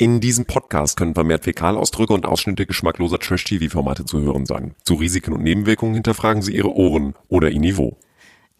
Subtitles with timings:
[0.00, 4.76] In diesem Podcast können vermehrt Fäkalausdrücke und Ausschnitte geschmackloser Trash-TV-Formate zu hören sein.
[4.84, 7.96] Zu Risiken und Nebenwirkungen hinterfragen Sie Ihre Ohren oder Ihr Niveau.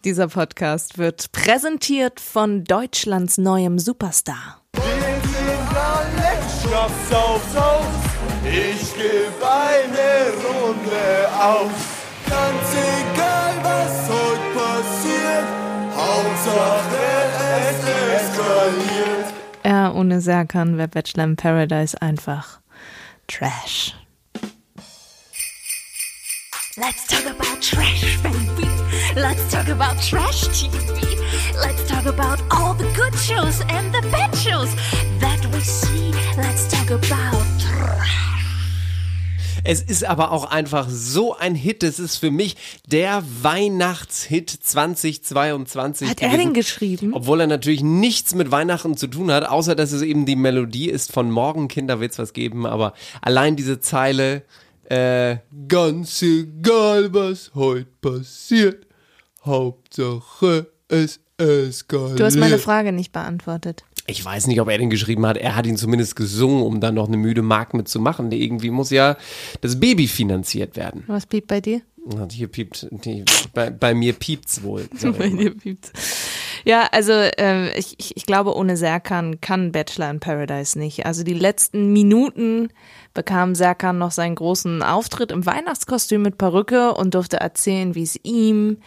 [0.03, 4.61] Dieser Podcast wird präsentiert von Deutschlands neuem Superstar.
[8.43, 11.71] Ich geb eine Runde auf.
[12.27, 15.47] Ganz egal, was heute passiert.
[15.95, 16.99] Hauptsache
[17.69, 17.79] es
[18.27, 19.18] eskaliert.
[19.93, 22.59] Ohne Serkan wäre Bachelor in Paradise einfach
[23.27, 23.95] Trash.
[26.77, 28.67] Let's talk about trash, baby.
[29.15, 31.19] Let's talk about trash TV.
[31.55, 34.73] Let's talk about all the good shows and the bad shows
[35.19, 36.13] that we see.
[36.37, 37.58] Let's talk about.
[39.69, 41.83] Es ist aber auch einfach so ein Hit.
[41.83, 42.55] Es ist für mich
[42.87, 46.09] der Weihnachtshit 2022.
[46.09, 46.47] Hat er gewesen.
[46.47, 47.13] den geschrieben?
[47.13, 50.89] Obwohl er natürlich nichts mit Weihnachten zu tun hat, außer dass es eben die Melodie
[50.89, 52.65] ist von Morgen Kinder wird's was geben.
[52.65, 54.41] Aber allein diese Zeile,
[54.85, 58.87] äh, ganz egal was heute passiert,
[59.45, 62.19] Hauptsache es eskaliert.
[62.19, 63.83] Du hast meine Frage nicht beantwortet.
[64.09, 65.37] Ich weiß nicht, ob er den geschrieben hat.
[65.37, 68.31] Er hat ihn zumindest gesungen, um dann noch eine müde Mark mitzumachen.
[68.31, 69.17] Irgendwie muss ja
[69.61, 71.03] das Baby finanziert werden.
[71.07, 71.81] Was piept bei dir?
[72.31, 74.87] Hier piept, die, bei, bei mir piept's wohl.
[75.17, 75.91] Bei dir piept's.
[76.65, 81.05] Ja, also äh, ich, ich, ich glaube, ohne Serkan kann Bachelor in Paradise nicht.
[81.05, 82.69] Also die letzten Minuten
[83.13, 88.19] bekam Serkan noch seinen großen Auftritt im Weihnachtskostüm mit Perücke und durfte erzählen, wie es
[88.23, 88.77] ihm,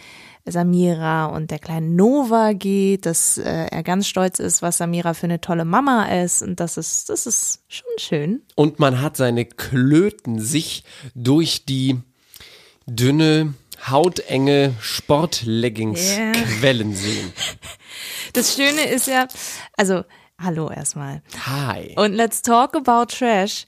[0.45, 5.25] Samira und der kleinen Nova geht, dass äh, er ganz stolz ist, was Samira für
[5.27, 8.43] eine tolle Mama ist und das ist, das ist schon schön.
[8.57, 12.01] Und man hat seine Klöten sich durch die
[12.87, 13.55] dünne,
[13.89, 16.33] hautenge Sportleggings Ja.
[16.33, 17.33] quellen sehen.
[18.35, 19.29] Das Schöne ist ja,
[19.77, 20.05] also
[20.41, 21.23] hallo erstmal.
[21.45, 21.95] Hi.
[21.97, 23.67] Und let's talk about trash.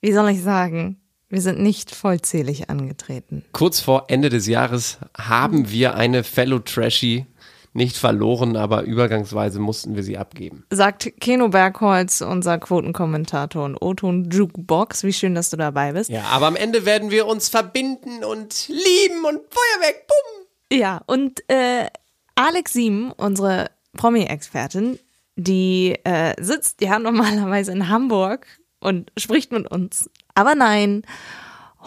[0.00, 0.99] Wie soll ich sagen?
[1.30, 3.44] Wir sind nicht vollzählig angetreten.
[3.52, 7.24] Kurz vor Ende des Jahres haben wir eine Fellow Trashy
[7.72, 10.64] nicht verloren, aber übergangsweise mussten wir sie abgeben.
[10.70, 15.04] Sagt Keno Bergholz, unser Quotenkommentator und O-Ton Jukebox.
[15.04, 16.10] Wie schön, dass du dabei bist.
[16.10, 20.78] Ja, aber am Ende werden wir uns verbinden und lieben und Feuerwerk, bumm.
[20.78, 21.86] Ja, und äh,
[22.34, 24.98] Alex Sieben, unsere Promi-Expertin,
[25.36, 28.46] die äh, sitzt ja normalerweise in Hamburg
[28.80, 30.10] und spricht mit uns.
[30.34, 31.02] Aber nein,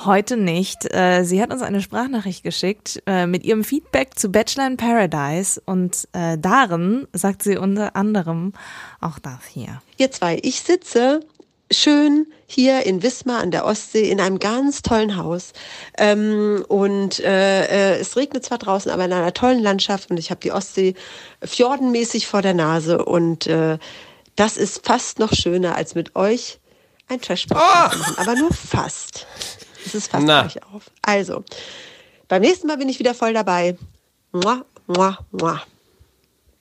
[0.05, 0.91] heute nicht.
[0.93, 5.61] Äh, sie hat uns eine Sprachnachricht geschickt äh, mit ihrem Feedback zu Bachelor in Paradise
[5.65, 8.53] und äh, darin sagt sie unter anderem
[8.99, 9.81] auch das hier.
[9.97, 11.21] Ihr zwei, ich sitze
[11.71, 15.53] schön hier in Wismar an der Ostsee in einem ganz tollen Haus.
[15.97, 20.29] Ähm, und äh, äh, es regnet zwar draußen, aber in einer tollen Landschaft und ich
[20.29, 20.93] habe die Ostsee
[21.43, 23.77] fjordenmäßig vor der Nase und äh,
[24.35, 26.59] das ist fast noch schöner als mit euch
[27.09, 29.25] ein trash zu machen, aber nur fast.
[29.85, 30.45] Es ist fast Na.
[30.45, 30.89] euch auf.
[31.01, 31.43] Also,
[32.27, 33.77] beim nächsten Mal bin ich wieder voll dabei.
[34.31, 35.61] Mua, mua, mua.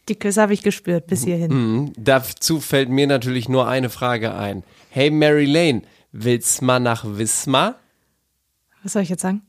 [0.09, 1.93] Die Küsse habe ich gespürt bis hierhin.
[1.97, 4.65] Dazu fällt mir natürlich nur eine Frage ein.
[4.91, 7.77] Hey Mary Lane, willst mal nach Wismar?
[8.83, 9.43] Was soll ich jetzt sagen?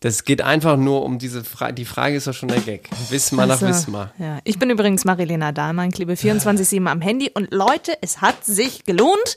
[0.00, 1.74] Das geht einfach nur um diese Frage.
[1.74, 2.90] Die Frage ist doch schon der Gag.
[3.08, 4.12] Wismar nach Also, Wismar.
[4.18, 4.40] Ja.
[4.44, 7.30] Ich bin übrigens Marilena Dahlmann, klebe 24-7 am Handy.
[7.32, 9.36] Und Leute, es hat sich gelohnt,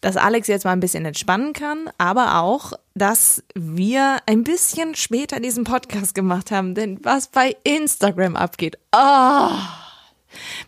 [0.00, 5.40] dass Alex jetzt mal ein bisschen entspannen kann, aber auch, dass wir ein bisschen später
[5.40, 6.74] diesen Podcast gemacht haben.
[6.74, 9.76] Denn was bei Instagram abgeht, ah.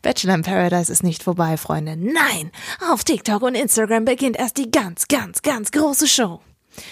[0.03, 1.97] Bachelor in Paradise ist nicht vorbei, Freunde.
[1.97, 2.51] Nein,
[2.91, 6.41] auf TikTok und Instagram beginnt erst die ganz, ganz, ganz große Show.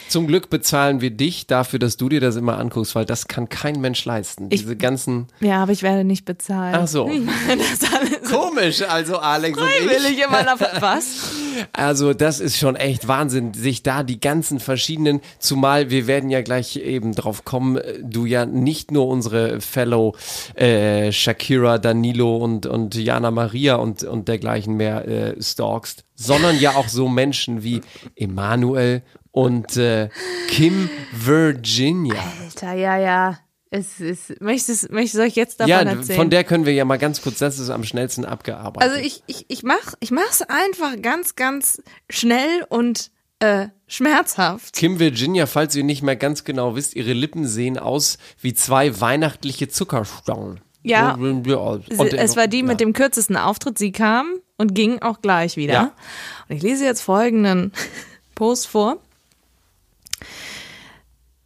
[0.09, 3.49] Zum Glück bezahlen wir dich dafür, dass du dir das immer anguckst, weil das kann
[3.49, 4.49] kein Mensch leisten.
[4.49, 5.29] Diese ganzen.
[5.41, 6.77] Ja, aber ich werde nicht bezahlt.
[6.77, 7.09] Ach so.
[7.09, 9.87] Ich Komisch, also Alex und ich.
[9.87, 11.31] freiwillig immer noch was.
[11.73, 16.43] Also das ist schon echt Wahnsinn, sich da die ganzen verschiedenen, zumal wir werden ja
[16.43, 20.15] gleich eben drauf kommen, äh, du ja nicht nur unsere Fellow
[20.55, 26.73] äh, Shakira, Danilo und, und Jana Maria und, und dergleichen mehr äh, stalkst, sondern ja
[26.77, 27.81] auch so Menschen wie
[28.17, 29.03] Emanuel
[29.33, 30.09] und äh,
[30.49, 32.17] Kim Virginia.
[32.43, 33.39] Alter, ja, ja.
[33.73, 36.17] Es ist, möchtest, möchtest du euch jetzt davon Ja, erzählen?
[36.17, 38.91] von der können wir ja mal ganz kurz, das ist am schnellsten abgearbeitet.
[38.91, 44.75] also ich, ich, ich mach, ich mach's einfach ganz, ganz schnell und äh, schmerzhaft.
[44.75, 49.01] Kim Virginia, falls ihr nicht mehr ganz genau wisst, ihre Lippen sehen aus wie zwei
[49.01, 50.61] weihnachtliche Zuckerstangen.
[50.83, 51.15] Ja.
[51.15, 52.65] Und es war die ja.
[52.65, 53.79] mit dem kürzesten Auftritt.
[53.79, 55.73] Sie kam und ging auch gleich wieder.
[55.73, 55.93] Ja.
[56.49, 57.73] Und ich lese jetzt folgenden
[58.35, 58.99] Post vor.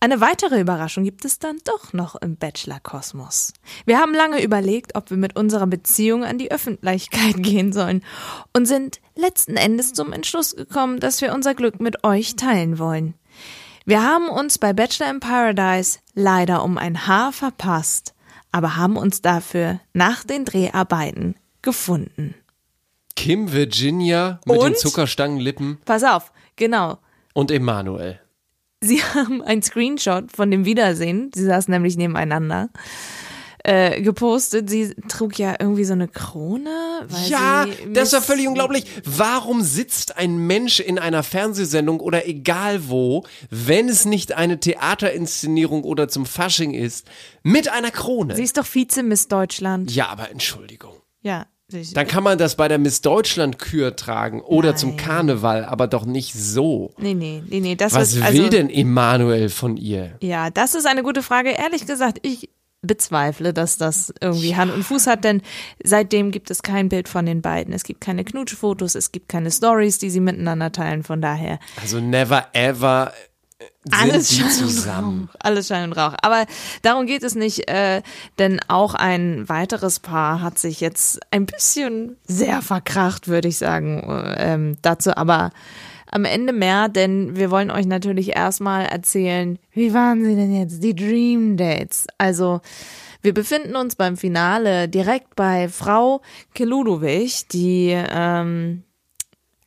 [0.05, 3.55] Eine weitere Überraschung gibt es dann doch noch im Bachelor-Kosmos.
[3.87, 8.05] Wir haben lange überlegt, ob wir mit unserer Beziehung an die Öffentlichkeit gehen sollen
[8.53, 13.15] und sind letzten Endes zum Entschluss gekommen, dass wir unser Glück mit euch teilen wollen.
[13.87, 18.13] Wir haben uns bei Bachelor in Paradise leider um ein Haar verpasst,
[18.53, 22.35] aber haben uns dafür nach den Dreharbeiten gefunden.
[23.17, 24.79] Kim Virginia mit den Und?
[24.79, 26.99] Zuckerstangenlippen Pass auf, genau.
[27.33, 28.21] und Emanuel.
[28.85, 32.69] Sie haben ein Screenshot von dem Wiedersehen, sie saßen nämlich nebeneinander,
[33.67, 34.69] äh, gepostet.
[34.69, 37.09] Sie trug ja irgendwie so eine Krone.
[37.29, 38.85] Ja, das war völlig unglaublich.
[39.05, 45.85] Warum sitzt ein Mensch in einer Fernsehsendung oder egal wo, wenn es nicht eine Theaterinszenierung
[45.85, 47.07] oder zum Fasching ist,
[47.43, 48.37] mit einer Krone?
[48.37, 49.91] Sie ist doch Vize-Miss Deutschland.
[49.91, 50.95] ja, aber Entschuldigung.
[51.23, 51.47] Ja.
[51.69, 54.77] Dann kann man das bei der Miss Deutschland Kür tragen oder Nein.
[54.79, 56.93] zum Karneval, aber doch nicht so.
[56.99, 57.75] Nee, nee, nee, nee.
[57.75, 60.17] Das Was ist, also, will denn Emanuel von ihr?
[60.21, 61.51] Ja, das ist eine gute Frage.
[61.51, 62.51] Ehrlich gesagt, ich
[62.83, 65.41] bezweifle, dass das irgendwie Hand und Fuß hat, denn
[65.83, 67.73] seitdem gibt es kein Bild von den beiden.
[67.73, 71.03] Es gibt keine Knutschfotos, es gibt keine Stories, die sie miteinander teilen.
[71.03, 73.13] Von daher Also never ever
[73.91, 75.21] alles Schein zusammen.
[75.23, 75.37] und Rauch.
[75.41, 76.15] Alles Schein und Rauch.
[76.23, 76.47] Aber
[76.83, 78.03] darum geht es nicht, äh,
[78.39, 84.03] denn auch ein weiteres Paar hat sich jetzt ein bisschen sehr verkracht, würde ich sagen.
[84.09, 85.51] Äh, Ähm, dazu aber
[86.11, 90.83] am Ende mehr, denn wir wollen euch natürlich erstmal erzählen, wie waren sie denn jetzt,
[90.83, 92.07] die Dream Dates?
[92.19, 92.61] Also,
[93.23, 96.21] wir befinden uns beim Finale direkt bei Frau
[96.55, 98.85] Keludovic, die ähm,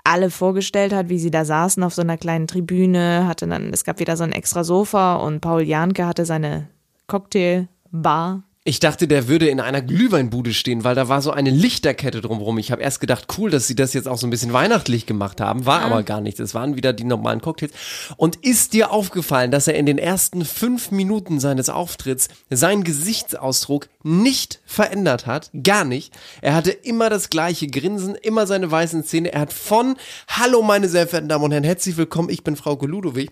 [0.07, 3.83] alle vorgestellt hat, wie sie da saßen auf so einer kleinen Tribüne, hatte dann, es
[3.83, 6.69] gab wieder so ein extra Sofa und Paul Janke hatte seine
[7.07, 8.43] Cocktailbar.
[8.67, 12.57] Ich dachte, der würde in einer Glühweinbude stehen, weil da war so eine Lichterkette drumherum.
[12.57, 15.39] Ich habe erst gedacht, cool, dass sie das jetzt auch so ein bisschen weihnachtlich gemacht
[15.39, 15.65] haben.
[15.65, 16.37] War aber gar nicht.
[16.41, 17.71] Es waren wieder die normalen Cocktails.
[18.17, 23.87] Und ist dir aufgefallen, dass er in den ersten fünf Minuten seines Auftritts seinen Gesichtsausdruck
[24.03, 25.49] nicht verändert hat?
[25.63, 26.13] Gar nicht.
[26.41, 29.31] Er hatte immer das gleiche Grinsen, immer seine weißen Zähne.
[29.31, 29.95] Er hat von
[30.27, 33.31] Hallo, meine sehr verehrten Damen und Herren, herzlich willkommen, ich bin Frau Ludowig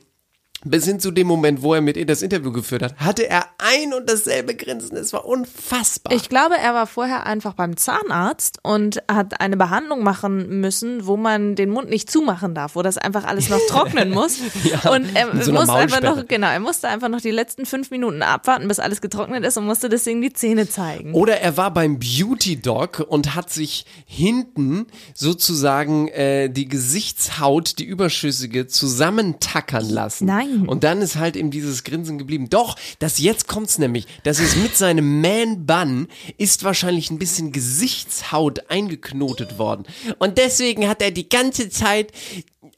[0.65, 3.45] bis hin zu dem Moment, wo er mit ihr das Interview geführt hat, hatte er
[3.59, 4.97] ein und dasselbe Grinsen.
[4.97, 6.12] Es war unfassbar.
[6.12, 11.17] Ich glaube, er war vorher einfach beim Zahnarzt und hat eine Behandlung machen müssen, wo
[11.17, 14.39] man den Mund nicht zumachen darf, wo das einfach alles noch trocknen muss.
[14.63, 17.91] Ja, und er so musste einfach noch, genau, er musste einfach noch die letzten fünf
[17.91, 21.13] Minuten abwarten, bis alles getrocknet ist und musste deswegen die Zähne zeigen.
[21.13, 27.85] Oder er war beim Beauty Dog und hat sich hinten sozusagen äh, die Gesichtshaut, die
[27.85, 30.25] überschüssige, zusammentackern lassen.
[30.25, 30.55] Nein.
[30.68, 32.50] Und dann ist halt eben dieses Grinsen geblieben.
[32.50, 34.07] Doch, das jetzt kommt's nämlich.
[34.24, 36.07] Das ist mit seinem Man-Bun
[36.38, 39.86] ist wahrscheinlich ein bisschen Gesichtshaut eingeknotet worden.
[40.19, 42.12] Und deswegen hat er die ganze Zeit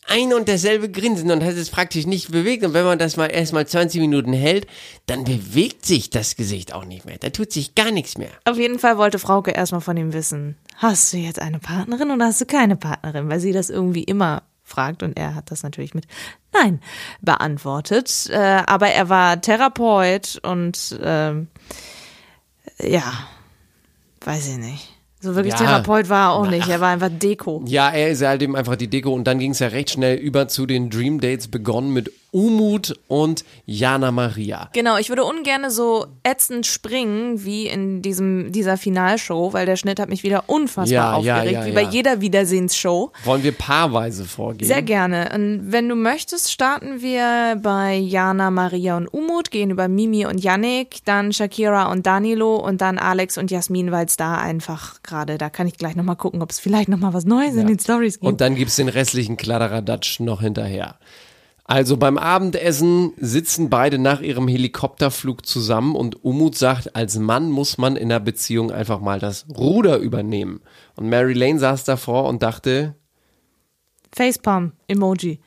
[0.08, 2.64] ein und dasselbe Grinsen und hat es praktisch nicht bewegt.
[2.64, 4.68] Und wenn man das mal erstmal 20 Minuten hält,
[5.06, 7.18] dann bewegt sich das Gesicht auch nicht mehr.
[7.20, 8.30] Da tut sich gar nichts mehr.
[8.46, 12.26] Auf jeden Fall wollte Frauke erstmal von ihm wissen, hast du jetzt eine Partnerin oder
[12.26, 13.30] hast du keine Partnerin?
[13.30, 16.06] Weil sie das irgendwie immer fragt und er hat das natürlich mit
[16.54, 16.82] Nein
[17.22, 18.30] beantwortet.
[18.30, 21.48] Äh, aber er war Therapeut und ähm,
[22.82, 23.14] ja,
[24.22, 24.94] weiß ich nicht.
[25.20, 25.66] So wirklich Ja.
[25.66, 26.68] Therapeut war er auch nicht.
[26.68, 27.64] Er war einfach Deko.
[27.66, 30.18] Ja, er ist halt eben einfach die Deko und dann ging es ja recht schnell
[30.18, 34.70] über zu den Dream Dates begonnen mit Umut und Jana Maria.
[34.74, 40.00] Genau, ich würde ungern so ätzend springen wie in diesem, dieser Finalshow, weil der Schnitt
[40.00, 41.90] hat mich wieder unfassbar Ja, ja, aufgeregt, ja, wie bei ja.
[41.90, 43.12] jeder Wiedersehensshow.
[43.24, 44.68] Wollen wir paarweise vorgehen?
[44.68, 45.32] Sehr gerne.
[45.34, 50.38] Und wenn du möchtest, starten wir bei Jana, Maria und Umut, gehen über Mimi und
[50.38, 55.40] Yannick, dann Shakira und Danilo und dann Alex und Jasmin, weil es da einfach gerade,
[55.40, 58.20] da kann ich gleich nochmal gucken, ob es vielleicht nochmal was Neues in den Stories
[58.20, 58.26] gibt.
[58.26, 61.00] Und dann gibt's den restlichen Kladderadatsch noch hinterher.
[61.68, 67.78] Also beim Abendessen sitzen beide nach ihrem Helikopterflug zusammen und Umut sagt, als Mann muss
[67.78, 70.62] man in der Beziehung einfach mal das Ruder übernehmen.
[70.96, 72.96] Und Mary Lane saß davor und dachte,
[74.16, 75.42] Facepalm, Emoji.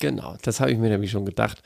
[0.00, 1.62] Genau, das habe ich mir nämlich schon gedacht.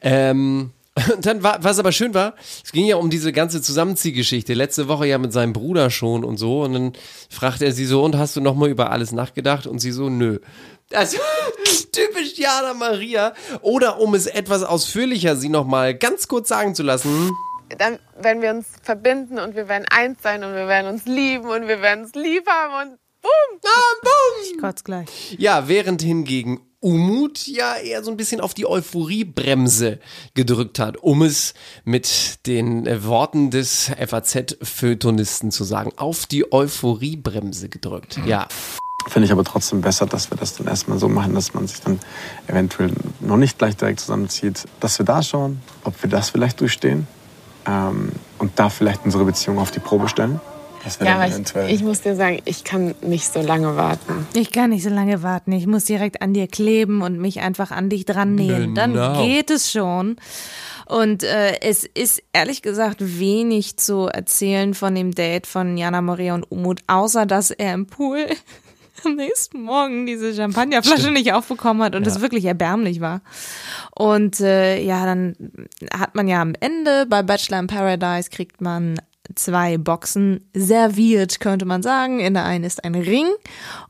[0.00, 0.72] Ähm,
[1.14, 4.54] und dann war, was aber schön war, es ging ja um diese ganze Zusammenziehgeschichte.
[4.54, 6.62] Letzte Woche ja mit seinem Bruder schon und so.
[6.62, 6.92] Und dann
[7.28, 9.66] fragt er sie so, und hast du nochmal über alles nachgedacht?
[9.66, 10.38] Und sie so, nö.
[10.92, 11.18] Also,
[11.92, 13.32] typisch Jana Maria.
[13.62, 17.30] Oder um es etwas ausführlicher sie nochmal ganz kurz sagen zu lassen.
[17.78, 21.48] dann werden wir uns verbinden und wir werden eins sein und wir werden uns lieben
[21.48, 23.60] und wir werden es lieb haben und boom.
[23.64, 24.44] Ah, boom!
[24.44, 25.36] Ich kotz gleich.
[25.38, 29.98] Ja, während hingegen Umut ja eher so ein bisschen auf die Euphoriebremse
[30.34, 35.92] gedrückt hat, um es mit den Worten des FAZ-Feuilletonisten zu sagen.
[35.96, 38.20] Auf die Euphoriebremse gedrückt.
[38.24, 38.46] Ja.
[39.08, 41.80] Finde ich aber trotzdem besser, dass wir das dann erstmal so machen, dass man sich
[41.80, 42.00] dann
[42.48, 44.64] eventuell noch nicht gleich direkt zusammenzieht.
[44.80, 47.06] Dass wir da schauen, ob wir das vielleicht durchstehen
[47.66, 50.40] ähm, und da vielleicht unsere Beziehung auf die Probe stellen.
[51.00, 54.24] Ja, aber ich, ich muss dir sagen, ich kann nicht so lange warten.
[54.34, 55.50] Ich kann nicht so lange warten.
[55.50, 58.76] Ich muss direkt an dir kleben und mich einfach an dich dran nähen.
[58.76, 59.20] Dann Genau.
[59.24, 60.16] geht es schon.
[60.86, 66.34] Und äh, es ist ehrlich gesagt wenig zu erzählen von dem Date von Jana Maria
[66.34, 68.26] und Umut, außer dass er im Pool
[69.06, 73.22] am nächsten Morgen diese Champagnerflasche nicht aufbekommen hat und es wirklich erbärmlich war.
[73.94, 75.36] Und äh, ja, dann
[75.92, 79.00] hat man ja am Ende bei Bachelor in Paradise kriegt man
[79.34, 82.20] zwei Boxen serviert, könnte man sagen.
[82.20, 83.26] In der einen ist ein Ring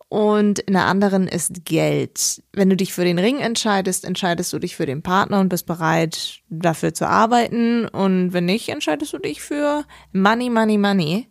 [0.09, 2.43] und in der anderen ist Geld.
[2.53, 5.67] Wenn du dich für den Ring entscheidest, entscheidest du dich für den Partner und bist
[5.67, 7.87] bereit, dafür zu arbeiten.
[7.87, 11.29] Und wenn nicht, entscheidest du dich für Money, Money, Money.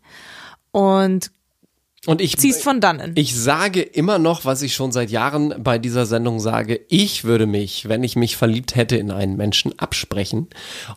[0.72, 1.32] Und
[2.06, 3.14] Und ich ziehst von dannen.
[3.16, 6.82] Ich sage immer noch, was ich schon seit Jahren bei dieser Sendung sage.
[6.88, 10.48] Ich würde mich, wenn ich mich verliebt hätte in einen Menschen, absprechen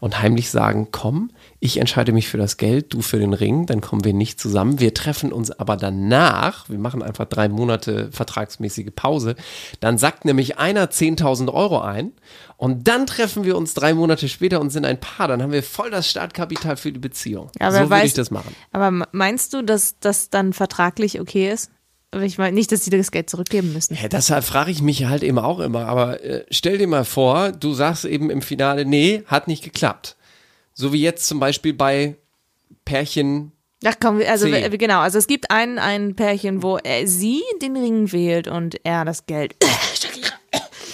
[0.00, 3.80] und heimlich sagen, komm, ich entscheide mich für das Geld, du für den Ring, dann
[3.80, 4.80] kommen wir nicht zusammen.
[4.80, 9.34] Wir treffen uns aber danach, wir machen einfach drei Monate vertragsmäßige Pause,
[9.80, 12.12] dann sagt nämlich einer 10.000 Euro ein
[12.58, 15.28] und dann treffen wir uns drei Monate später und sind ein Paar.
[15.28, 17.52] Dann haben wir voll das Startkapital für die Beziehung.
[17.60, 18.52] Ja, so würde ich das machen.
[18.72, 21.70] Aber meinst du, dass das dann vertraglich okay ist?
[22.10, 23.94] Aber Ich meine nicht, dass sie das Geld zurückgeben müssen.
[23.94, 25.86] Ja, deshalb frage ich mich halt eben auch immer.
[25.86, 30.16] Aber äh, stell dir mal vor, du sagst eben im Finale, nee, hat nicht geklappt.
[30.74, 32.16] So wie jetzt zum Beispiel bei
[32.84, 33.52] Pärchen.
[33.84, 34.68] Ach komm, also C.
[34.78, 39.04] genau, also es gibt ein, ein Pärchen, wo er, sie den Ring wählt und er
[39.04, 39.54] das Geld.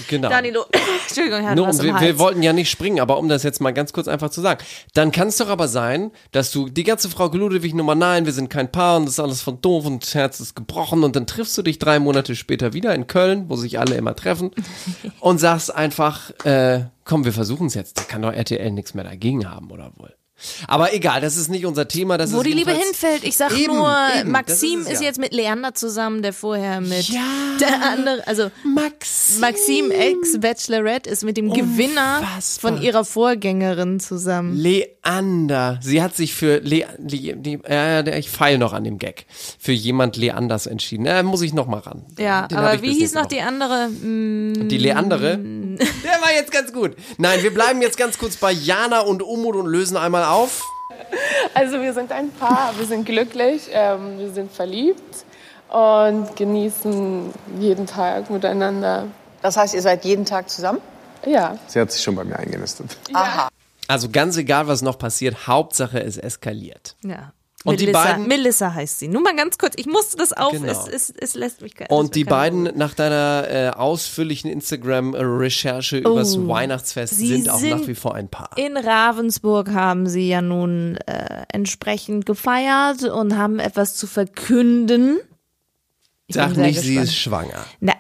[0.08, 0.28] Genau.
[0.28, 0.64] Danilo,
[1.06, 3.61] Entschuldigung, er hat Nur, im wir, wir wollten ja nicht springen, aber um das jetzt
[3.61, 6.84] mal ganz kurz einfach zu sagen, dann kann es doch aber sein, dass du die
[6.84, 9.87] ganze Frau Ludwig Nummer, nein, wir sind kein Paar und das ist alles von doof
[9.87, 13.06] und das Herz ist gebrochen und dann triffst du dich drei Monate später wieder in
[13.06, 14.50] Köln, wo sich alle immer treffen
[15.20, 17.99] und sagst einfach, äh, komm, wir versuchen es jetzt.
[17.99, 20.14] Da kann doch RTL nichts mehr dagegen haben, oder wohl?
[20.66, 22.18] Aber egal, das ist nicht unser Thema.
[22.18, 23.24] Das Wo ist die Liebe hinfällt.
[23.24, 25.06] Ich sag Eben, nur, eben, Maxim ist es ja.
[25.06, 27.20] jetzt mit Leander zusammen, der vorher mit Ja.
[27.60, 29.40] der andere, also Maxim.
[29.40, 32.72] Maxim ex-Bachelorette ist mit dem Gewinner Unfassbar.
[32.72, 34.56] von ihrer Vorgängerin zusammen.
[34.56, 35.78] Leander.
[35.82, 39.26] Sie hat sich für Le, Le, äh, ich feile noch an dem Gag.
[39.58, 41.06] Für jemand Leanders entschieden.
[41.06, 42.04] Äh, muss ich noch mal ran.
[42.18, 43.88] Ja, Den aber wie hieß noch die andere?
[43.88, 44.68] Mm.
[44.68, 45.38] Die Leandere?
[45.38, 46.92] Der war jetzt ganz gut.
[47.18, 50.62] Nein, wir bleiben jetzt ganz kurz bei Jana und Umut und lösen einmal auf.
[51.54, 55.25] Also wir sind ein Paar, wir sind glücklich, ähm, wir sind verliebt
[55.69, 59.07] und genießen jeden Tag miteinander.
[59.43, 60.81] Das heißt, ihr seid jeden Tag zusammen?
[61.26, 62.97] Ja, Sie hat sich schon bei mir eingenistet.
[63.87, 66.97] Also ganz egal, was noch passiert, Hauptsache es eskaliert.
[67.02, 67.33] Ja.
[67.64, 69.09] Und die Melissa, beiden- Melissa heißt sie.
[69.09, 70.71] Nur mal ganz kurz, ich musste das auf, Genau.
[70.71, 74.50] es, es, es lässt mich keine- Und die mich keine beiden nach deiner äh, ausführlichen
[74.50, 78.50] Instagram-Recherche übers Weihnachtsfest Oh, sie sind auch sind nach wie vor ein Paar.
[78.56, 85.18] In Ravensburg haben sie ja nun äh, entsprechend gefeiert und haben etwas zu verkünden.
[86.26, 87.09] Ich Sag nicht, sie gespannt.
[87.09, 87.64] ist schwanger.
[87.80, 87.92] Na,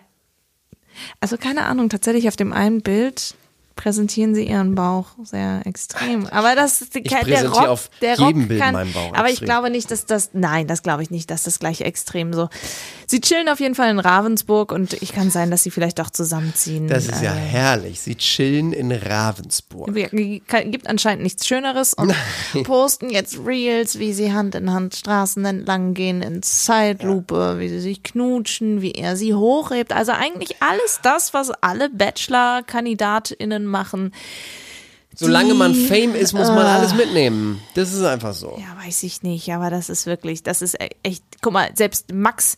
[1.20, 3.34] also keine Ahnung, tatsächlich auf dem einen Bild
[3.76, 6.26] präsentieren sie ihren Bauch sehr extrem.
[6.28, 9.12] Aber das ist Ich der präsentiere Rock, auf der jedem Rock Bild kann, meinen Bauch
[9.14, 9.46] Aber ich extrem.
[9.46, 12.48] glaube nicht, dass das, nein, das glaube ich nicht, dass das gleich extrem so.
[13.06, 16.10] Sie chillen auf jeden Fall in Ravensburg und ich kann sein, dass sie vielleicht auch
[16.10, 16.88] zusammenziehen.
[16.88, 18.00] Das ist ja Äh, herrlich.
[18.00, 19.94] Sie chillen in Ravensburg.
[19.94, 22.14] Wir- gibt anscheinend nichts Schöneres und
[22.64, 27.80] posten jetzt Reels, wie sie Hand in Hand Straßen entlang gehen in Zeitlupe, wie sie
[27.80, 29.92] sich knutschen, wie er sie hochhebt.
[29.92, 34.12] Also eigentlich alles das, was alle Bachelor-KandidatInnen machen.
[35.16, 36.76] Solange Die- man Fame ist, muss man Ah.
[36.78, 37.60] alles mitnehmen.
[37.74, 38.58] Das ist einfach so.
[38.58, 42.12] Ja, weiß ich nicht, aber das ist wirklich, das ist e- echt, guck mal, selbst
[42.12, 42.56] Max,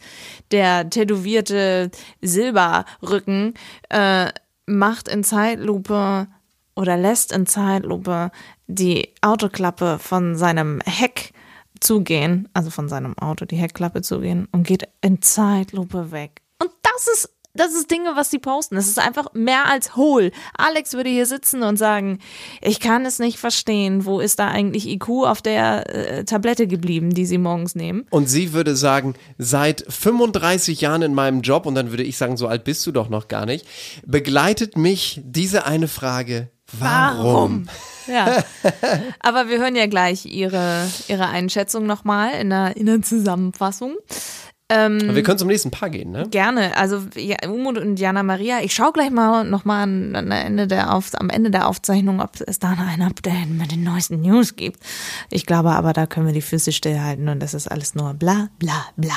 [0.53, 1.91] der tätowierte
[2.23, 3.55] Silberrücken,
[3.91, 4.31] äh,
[4.67, 6.29] macht in Zeitlupe
[6.75, 8.31] oder lässt in Zeitlupe
[8.67, 11.33] die Autoklappe von seinem Heck
[11.81, 16.41] zugehen, also von seinem Auto die Heckklappe zugehen und geht in Zeitlupe weg.
[16.59, 18.77] Und das ist das ist Dinge, was sie posten.
[18.77, 20.33] Das ist einfach mehr als hohl.
[20.57, 22.19] Alex würde hier sitzen und sagen,
[22.61, 24.05] ich kann es nicht verstehen.
[24.05, 28.07] Wo ist da eigentlich IQ auf der äh, Tablette geblieben, die sie morgens nehmen?
[28.11, 32.37] Und sie würde sagen, seit 35 Jahren in meinem Job, und dann würde ich sagen,
[32.37, 33.67] so alt bist du doch noch gar nicht,
[34.05, 36.49] begleitet mich diese eine Frage,
[36.79, 37.69] warum?
[38.07, 38.45] Ja.
[39.21, 43.97] Aber wir hören ja gleich ihre, ihre Einschätzung nochmal in der, in der Zusammenfassung.
[44.69, 46.27] Und wir können zum nächsten Paar gehen, ne?
[46.29, 46.77] Gerne.
[46.77, 48.63] Also ja, Umut und Jana Maria.
[48.63, 52.21] Ich schaue gleich mal nochmal an, an der Ende der Auf, am Ende der Aufzeichnung,
[52.21, 54.81] ob es da noch ein Update mit den neuesten News gibt.
[55.31, 58.49] Ich glaube aber, da können wir die Füße stillhalten und das ist alles nur bla
[58.59, 59.15] bla bla.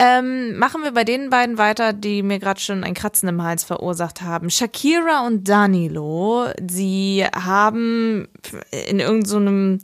[0.00, 3.62] Ähm, machen wir bei den beiden weiter, die mir gerade schon ein Kratzen im Hals
[3.62, 4.50] verursacht haben.
[4.50, 8.26] Shakira und Danilo, sie haben
[8.88, 9.78] in irgendeinem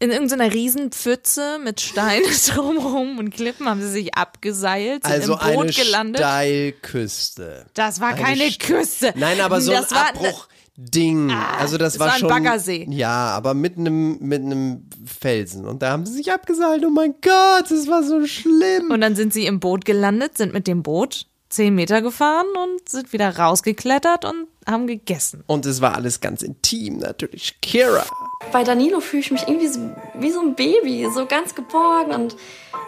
[0.00, 5.38] in irgendeiner Riesenpfütze mit Steinen drumherum und Klippen haben sie sich abgeseilt, sind Also im
[5.38, 6.20] Boot eine gelandet.
[6.22, 7.66] Steilküste.
[7.74, 9.12] Das war Eine keine St- Küste.
[9.16, 11.30] Nein, aber so das ein war, Abbruchding.
[11.30, 12.86] also das es war war ein schon Baggersee.
[12.90, 16.84] Ja, aber mit einem mit einem Felsen und da haben sie sich abgeseilt.
[16.86, 18.90] Oh mein Gott, das war so schlimm.
[18.90, 22.88] Und dann sind sie im Boot gelandet, sind mit dem Boot zehn Meter gefahren und
[22.88, 25.42] sind wieder rausgeklettert und haben gegessen.
[25.46, 27.60] Und es war alles ganz intim natürlich.
[27.60, 28.04] Kira.
[28.52, 29.80] Bei Danilo fühle ich mich irgendwie so,
[30.18, 32.36] wie so ein Baby, so ganz geborgen und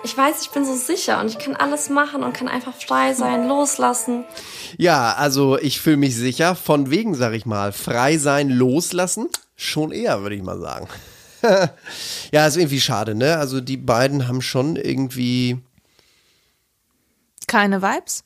[0.04, 3.14] ich weiß, ich bin so sicher und ich kann alles machen und kann einfach frei
[3.14, 4.24] sein, loslassen.
[4.76, 6.56] Ja, also ich fühle mich sicher.
[6.56, 9.28] Von wegen, sag ich mal, frei sein, loslassen.
[9.54, 10.88] Schon eher, würde ich mal sagen.
[12.32, 13.38] ja, ist irgendwie schade, ne?
[13.38, 15.60] Also die beiden haben schon irgendwie.
[17.46, 18.24] Keine Vibes?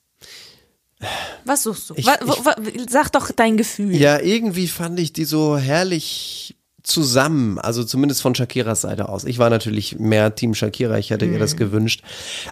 [1.44, 1.94] Was suchst du?
[1.96, 2.54] Ich- wa, wa, wa,
[2.88, 3.94] sag doch dein Gefühl.
[3.94, 9.24] Ja, irgendwie fand ich die so herrlich zusammen, also zumindest von Shakiras Seite aus.
[9.24, 12.02] Ich war natürlich mehr Team Shakira, ich hätte ihr das gewünscht.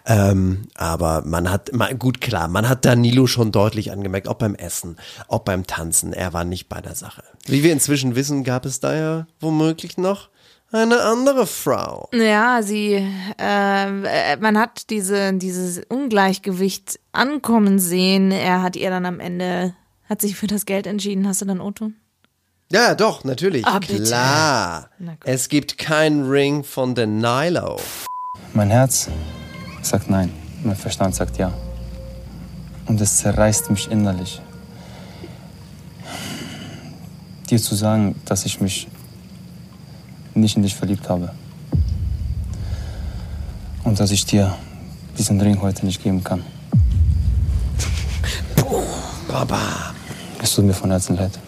[0.07, 4.57] Ähm, aber man hat, man, gut klar, man hat Danilo schon deutlich angemerkt, auch beim
[4.57, 4.97] Essen,
[5.29, 7.23] auch beim Tanzen, er war nicht bei der Sache.
[7.47, 10.31] Wie wir inzwischen wissen, gab es da ja womöglich noch
[10.75, 12.09] eine andere Frau.
[12.13, 18.33] Ja, sie, äh, äh, man hat diese, dieses Ungleichgewicht ankommen sehen.
[18.33, 19.75] Er hat ihr dann am Ende,
[20.09, 21.29] hat sich für das Geld entschieden.
[21.29, 21.93] Hast du dann Otto?
[22.73, 23.65] Ja, doch, natürlich.
[23.67, 23.79] Ah.
[23.79, 24.91] Klar.
[25.25, 27.77] Es gibt keinen Ring von Danilo.
[28.53, 29.09] Mein Herz
[29.83, 30.33] sagt nein,
[30.65, 31.53] mein Verstand sagt ja.
[32.87, 34.43] Und es zerreißt mich innerlich.
[37.49, 38.89] Dir zu sagen, dass ich mich
[40.35, 41.31] nicht in dich verliebt habe.
[43.85, 44.57] Und dass ich dir
[45.19, 46.43] diesen Ring heute nicht geben kann.
[49.29, 49.93] Baba.
[50.43, 51.39] Es tut mir von Herzen leid.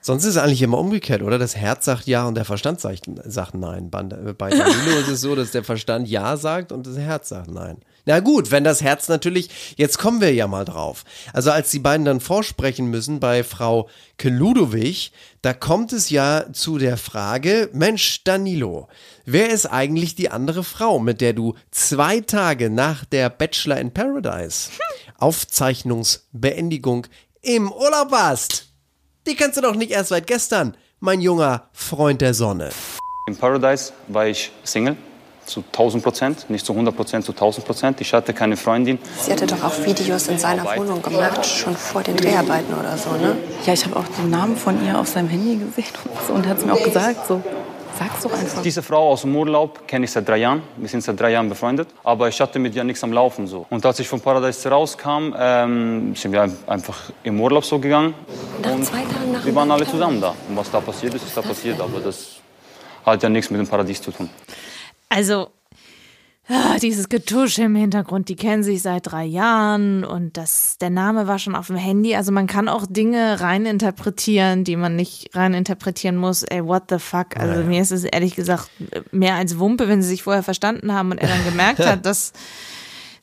[0.00, 1.38] Sonst ist es eigentlich immer umgekehrt, oder?
[1.38, 3.88] Das Herz sagt ja und der Verstand sagt, sagt nein.
[3.90, 7.50] Bei bei Danilo ist es so, dass der Verstand ja sagt und das Herz sagt
[7.50, 7.78] nein.
[8.06, 11.04] Na gut, wenn das Herz natürlich, jetzt kommen wir ja mal drauf.
[11.32, 16.76] Also als die beiden dann vorsprechen müssen bei Frau Keludowig, da kommt es ja zu
[16.76, 18.88] der Frage, Mensch, Danilo,
[19.24, 23.92] wer ist eigentlich die andere Frau, mit der du zwei Tage nach der Bachelor in
[23.92, 24.68] Paradise
[25.18, 27.06] Aufzeichnungsbeendigung
[27.40, 28.68] im Urlaub warst?
[29.26, 32.68] Die kannst du doch nicht erst seit gestern, mein junger Freund der Sonne.
[33.26, 34.98] In Paradise war ich Single,
[35.46, 38.00] zu 1000 Prozent, nicht zu 100 Prozent, zu 1000 Prozent.
[38.00, 38.98] Ich hatte keine Freundin.
[39.20, 43.10] Sie hatte doch auch Videos in seiner Wohnung gemacht, schon vor den Dreharbeiten oder so,
[43.12, 43.36] ne?
[43.66, 46.48] Ja, ich habe auch den Namen von ihr auf seinem Handy gesehen und, so, und
[46.48, 47.26] hat es mir auch gesagt.
[47.26, 47.42] So,
[47.98, 48.62] sag's doch einfach.
[48.62, 50.62] Diese Frau aus dem Urlaub kenne ich seit drei Jahren.
[50.76, 51.88] Wir sind seit drei Jahren befreundet.
[52.02, 53.46] Aber ich hatte mit ihr nichts am Laufen.
[53.46, 53.66] So.
[53.70, 58.14] Und als ich von Paradise rauskam, ähm, sind wir ein- einfach im Urlaub so gegangen.
[58.62, 60.34] Nach zwei Tagen nach Wir waren alle zusammen da.
[60.48, 61.80] Und was da passiert ist, ist da passiert.
[61.80, 62.26] Aber das
[63.06, 64.28] hat ja nichts mit dem Paradies zu tun.
[65.14, 65.52] Also,
[66.48, 71.28] ah, dieses Getusche im Hintergrund, die kennen sich seit drei Jahren und das, der Name
[71.28, 72.16] war schon auf dem Handy.
[72.16, 76.42] Also man kann auch Dinge reininterpretieren, die man nicht reininterpretieren muss.
[76.42, 77.36] Ey, what the fuck?
[77.36, 78.70] Also mir ist es ehrlich gesagt
[79.12, 82.32] mehr als Wumpe, wenn sie sich vorher verstanden haben und er dann gemerkt hat, dass,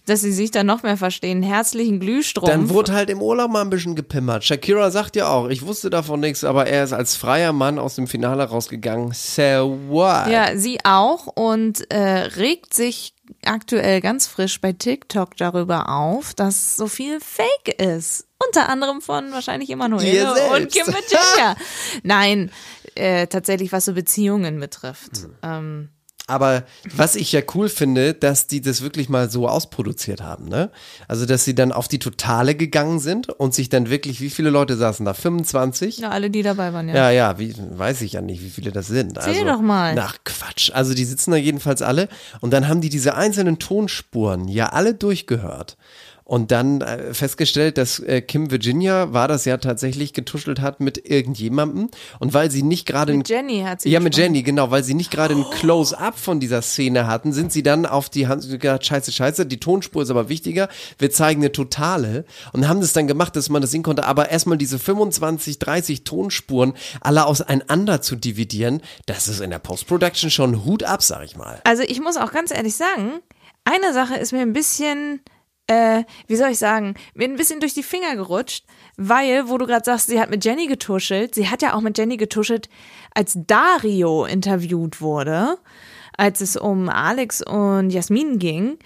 [0.06, 1.44] dass sie sich dann noch mehr verstehen.
[1.44, 2.50] Herzlichen Glühstrumpf.
[2.50, 4.44] Dann wurde halt im Urlaub mal ein bisschen gepimmert.
[4.44, 7.96] Shakira sagt ja auch, ich wusste davon nichts, aber er ist als freier Mann aus
[7.96, 9.12] dem Finale rausgegangen.
[9.14, 10.28] So what?
[10.28, 13.14] Ja, sie auch und äh, regt sich
[13.46, 18.28] aktuell ganz frisch bei TikTok darüber auf, dass so viel Fake ist.
[18.46, 20.72] Unter anderem von wahrscheinlich Emanuele und.
[20.72, 21.56] Kim Virginia.
[22.04, 22.52] Nein,
[22.96, 25.18] äh, tatsächlich, was so Beziehungen betrifft.
[25.18, 25.36] Hm.
[25.44, 25.90] Ähm,
[26.28, 26.64] Aber
[26.96, 30.70] was ich ja cool finde, dass die das wirklich mal so ausproduziert haben, ne?
[31.08, 34.50] Also, dass sie dann auf die Totale gegangen sind und sich dann wirklich, wie viele
[34.50, 35.14] Leute saßen da?
[35.14, 35.98] 25?
[35.98, 36.96] ja, alle, die dabei waren, ja.
[36.96, 39.22] Ja, ja, wie, weiß ich ja nicht, wie viele das sind.
[39.22, 39.98] Zähl doch mal.
[40.00, 40.72] Ach, Quatsch.
[40.74, 42.08] Also die sitzen da jedenfalls alle
[42.40, 45.78] und dann haben die diese einzelnen Tonspuren ja alle durchgehört.
[46.24, 51.10] Und dann äh, festgestellt, dass äh, Kim Virginia war das ja tatsächlich getuschelt hat mit
[51.10, 51.90] irgendjemandem.
[52.20, 54.16] Und weil sie nicht gerade Mit Jenny hat sie ja, mit.
[54.16, 57.86] Jenny, genau, weil sie nicht gerade ein Close-up von dieser Szene hatten, sind sie dann
[57.86, 62.26] auf die Hand gesagt, scheiße, scheiße, die Tonspur ist aber wichtiger, wir zeigen eine Totale
[62.54, 66.04] und haben das dann gemacht, dass man das sehen konnte, aber erstmal diese 25, 30
[66.04, 71.36] Tonspuren alle auseinander zu dividieren, das ist in der Post-Production schon Hut ab, sag ich
[71.36, 71.62] mal.
[71.64, 73.20] Also ich muss auch ganz ehrlich sagen,
[73.64, 75.22] eine Sache ist mir ein bisschen,
[75.72, 78.66] äh, wie soll ich sagen, mir ein bisschen durch die Finger gerutscht,
[78.98, 81.98] weil, wo du gerade sagst, sie hat mit Jenny getuschelt, sie hat ja auch mit
[81.98, 82.70] Jenny getuschelt,
[83.14, 85.58] als Dario interviewt wurde.
[86.18, 88.78] als es um Alex und Jasmin ging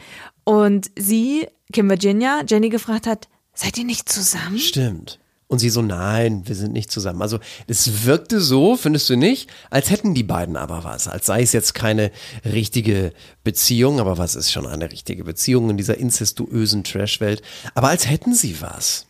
[0.44, 4.60] und sie, Kim Virginia, Jenny gefragt hat, seid ihr nicht zusammen?
[4.60, 5.20] Stimmt.
[5.48, 7.22] Und sie so, nein, wir sind nicht zusammen.
[7.22, 11.08] Also es wirkte so, findest du nicht, als hätten die beiden aber was.
[11.08, 12.12] Als sei es jetzt keine
[12.44, 17.44] richtige Beziehung, aber was ist schon eine richtige Beziehung in dieser incestuösen Trash-Welt?
[17.76, 19.06] Aber als hätten sie was.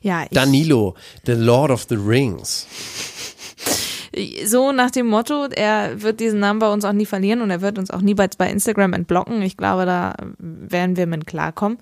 [0.00, 0.94] Ja, ich, Danilo,
[1.26, 2.66] the Lord of the Rings.
[4.46, 7.60] so nach dem Motto, er wird diesen Namen bei uns auch nie verlieren und er
[7.60, 9.42] wird uns auch nie bei, bei Instagram entblocken.
[9.42, 11.78] Ich glaube, da werden wir mit klarkommen.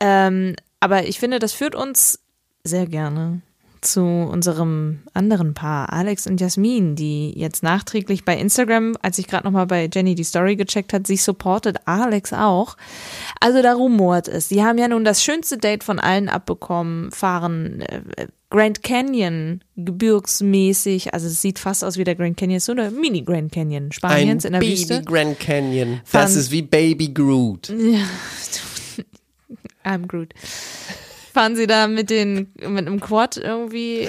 [0.00, 2.18] Ähm, aber ich finde, das führt uns
[2.66, 3.40] sehr gerne
[3.82, 9.44] zu unserem anderen Paar, Alex und Jasmin, die jetzt nachträglich bei Instagram, als ich gerade
[9.44, 12.76] nochmal bei Jenny die Story gecheckt hat, sie supportet Alex auch.
[13.38, 14.48] Also da rumort es.
[14.48, 18.00] Sie haben ja nun das schönste Date von allen abbekommen, fahren äh,
[18.50, 23.22] Grand Canyon gebirgsmäßig, also es sieht fast aus wie der Grand Canyon, so eine Mini
[23.22, 25.02] Grand Canyon Spaniens Ein in der Baby Wüste.
[25.04, 26.00] Grand Canyon.
[26.04, 27.68] Fahren- Das ist wie Baby Groot.
[27.68, 28.00] Ja,
[29.84, 30.32] I'm Groot.
[31.36, 34.08] Fahren sie da mit den mit einem Quad irgendwie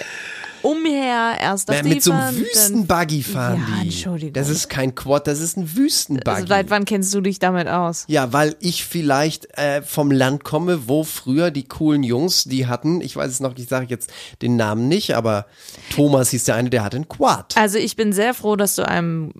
[0.62, 3.88] umher, erst auf die mit so einem Wüstenbuggy fahren Ja, die.
[3.88, 4.34] Entschuldigung.
[4.34, 6.30] Das ist kein Quad, das ist ein Wüstenbuggy.
[6.30, 8.06] Also, seit wann kennst du dich damit aus?
[8.08, 13.02] Ja, weil ich vielleicht äh, vom Land komme, wo früher die coolen Jungs, die hatten,
[13.02, 14.12] ich weiß es noch, ich sage jetzt
[14.42, 15.48] den Namen nicht, aber
[15.94, 17.56] Thomas hieß der eine, der hatte einen Quad.
[17.58, 19.34] Also ich bin sehr froh, dass du einem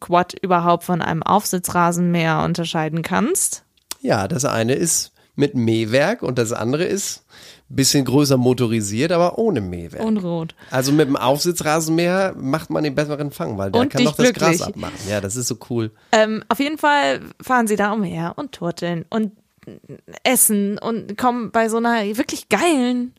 [0.00, 3.64] Quad überhaupt von einem Aufsitzrasenmäher unterscheiden kannst.
[4.00, 7.24] Ja, das eine ist mit Mähwerk und das andere ist
[7.70, 10.04] ein bisschen größer motorisiert, aber ohne Mähwerk.
[10.04, 10.54] Und rot.
[10.70, 14.24] Also mit dem Aufsitzrasenmäher macht man den besseren Fang, weil der Und kann noch das
[14.24, 14.58] glücklich.
[14.58, 14.98] Gras abmachen.
[15.08, 15.92] Ja, das ist so cool.
[16.12, 19.32] Ähm, auf jeden Fall fahren sie da umher und turteln und
[20.24, 23.14] essen und kommen bei so einer wirklich geilen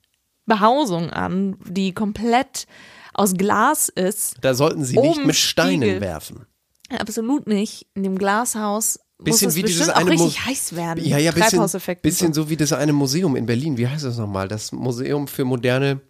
[0.45, 2.65] Behausung an, die komplett
[3.13, 4.36] aus Glas ist.
[4.41, 6.02] Da sollten sie nicht mit Steinen Spiegel.
[6.02, 6.45] werfen.
[6.89, 7.88] Absolut nicht.
[7.93, 11.06] In dem Glashaus Bisschen es wie dieses bestimmt auch eine richtig heiß werden.
[11.06, 11.68] Ja, ja, bisschen,
[12.02, 13.78] bisschen so wie das eine Museum in Berlin.
[13.78, 14.48] Wie heißt das nochmal?
[14.48, 16.02] Das Museum für moderne.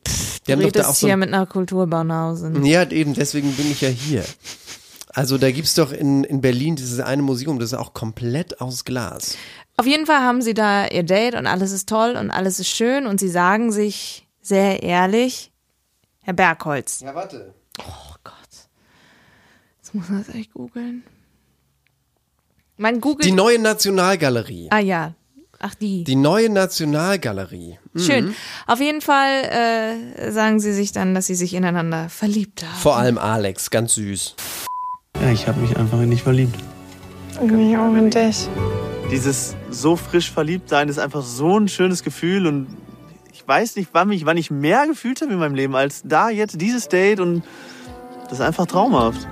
[0.48, 1.08] Die haben doch da auch so.
[1.08, 2.66] hier mit einer Kulturbanausen.
[2.66, 4.24] Ja, eben, deswegen bin ich ja hier.
[5.14, 8.86] Also da gibt's doch in, in Berlin dieses eine Museum, das ist auch komplett aus
[8.86, 9.36] Glas.
[9.76, 12.70] Auf jeden Fall haben sie da ihr Date und alles ist toll und alles ist
[12.70, 15.52] schön und sie sagen sich sehr ehrlich,
[16.22, 17.02] Herr Bergholz.
[17.02, 17.54] Ja, warte.
[19.92, 21.04] Jetzt muss man das echt googeln.
[22.82, 23.24] Mein Google.
[23.24, 24.70] Die neue Nationalgalerie.
[24.72, 25.14] ah ja.
[25.60, 26.04] Ach die.
[26.04, 27.78] Die neue Nationalgalerie.
[27.94, 28.00] Mhm.
[28.00, 28.36] Schön.
[28.66, 29.44] Auf jeden Fall
[30.18, 32.82] äh, sagen sie sich dann, dass sie sich ineinander verliebt haben.
[32.82, 34.36] Vor allem Alex, ganz süß.
[35.22, 36.56] Ja, ich habe mich einfach in dich verliebt.
[37.34, 38.50] Ich mich auch in dich.
[39.12, 42.66] Dieses so frisch verliebt sein ist einfach so ein schönes Gefühl und
[43.32, 46.32] ich weiß nicht, wann, mich, wann ich mehr gefühlt habe in meinem Leben als da
[46.32, 47.44] jetzt dieses Date und
[48.24, 49.28] das ist einfach traumhaft.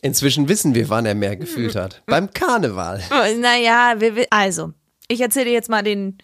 [0.00, 2.02] Inzwischen wissen wir, wann er mehr gefühlt hat.
[2.06, 3.02] Beim Karneval.
[3.40, 4.72] Naja, wir, also,
[5.08, 6.18] ich erzähle dir jetzt mal den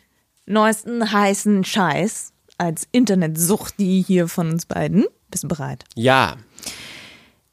[0.46, 5.06] neuesten heißen Scheiß als Internetsucht, die hier von uns beiden.
[5.30, 5.84] Bist du bereit?
[5.96, 6.36] Ja.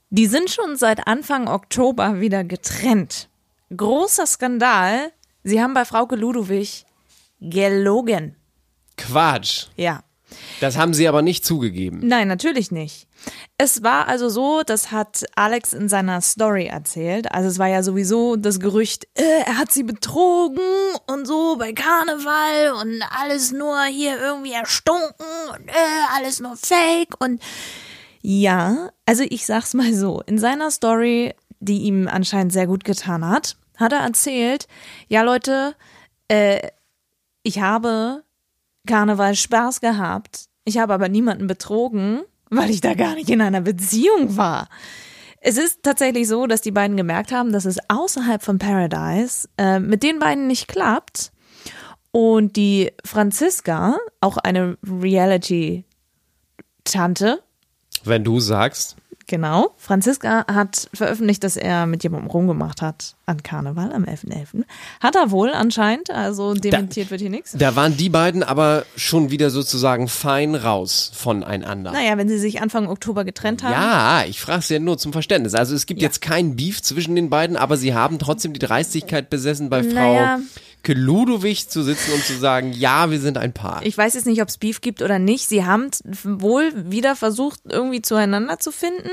[0.10, 3.30] Die sind schon seit Anfang Oktober wieder getrennt.
[3.76, 5.12] Großer Skandal.
[5.44, 6.86] Sie haben bei Frauke Ludowig
[7.40, 8.36] gelogen.
[8.98, 9.68] Quatsch.
[9.76, 10.04] Ja.
[10.60, 12.00] Das haben sie aber nicht zugegeben.
[12.04, 13.08] Nein, natürlich nicht.
[13.58, 17.32] Es war also so, das hat Alex in seiner Story erzählt.
[17.32, 20.60] Also es war ja sowieso das Gerücht, äh, er hat sie betrogen
[21.08, 27.20] und so bei Karneval und alles nur hier irgendwie erstunken und äh, alles nur Fake
[27.20, 27.42] und
[28.24, 33.28] ja, also ich sag's mal so, in seiner Story, die ihm anscheinend sehr gut getan
[33.28, 34.68] hat, hat er erzählt,
[35.08, 35.76] ja Leute,
[36.28, 36.68] äh,
[37.44, 38.24] ich habe
[38.88, 40.46] Karneval Spaß gehabt.
[40.64, 44.70] Ich habe aber niemanden betrogen, weil ich da gar nicht in einer Beziehung war.
[45.40, 49.80] Es ist tatsächlich so, dass die beiden gemerkt haben, dass es außerhalb von Paradise äh,
[49.80, 51.32] mit den beiden nicht klappt.
[52.12, 57.42] Und die Franziska, auch eine Reality-Tante,
[58.04, 58.98] Wenn du sagst.
[59.28, 59.74] Genau.
[59.78, 64.64] Franziska hat veröffentlicht, dass er mit jemandem rumgemacht hat an Karneval am 11.11.
[65.00, 67.54] Hat er wohl anscheinend, also dementiert wird hier nichts.
[67.58, 71.92] Da waren die beiden aber schon wieder sozusagen fein raus voneinander.
[71.92, 73.72] Naja, wenn sie sich Anfang Oktober getrennt haben.
[73.72, 75.54] Ja, ich frage es ja nur zum Verständnis.
[75.56, 79.30] Also es gibt jetzt kein Beef zwischen den beiden, aber sie haben trotzdem die Dreistigkeit
[79.30, 80.40] besessen, bei Frau Naja.
[80.88, 83.82] Ludowig zu sitzen und zu sagen, ja, wir sind ein Paar.
[83.84, 85.48] Ich weiß jetzt nicht, ob es Beef gibt oder nicht.
[85.48, 85.90] Sie haben
[86.24, 89.12] wohl wieder versucht, irgendwie zueinander zu finden,